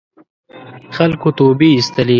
خلکو 0.95 1.27
توبې 1.37 1.69
اېستلې. 1.75 2.09